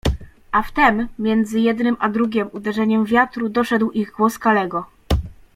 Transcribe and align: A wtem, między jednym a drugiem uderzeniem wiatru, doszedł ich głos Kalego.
A 0.51 0.63
wtem, 0.63 1.07
między 1.19 1.59
jednym 1.59 1.97
a 1.99 2.09
drugiem 2.09 2.49
uderzeniem 2.51 3.05
wiatru, 3.05 3.49
doszedł 3.49 3.91
ich 3.91 4.11
głos 4.11 4.39
Kalego. 4.39 4.85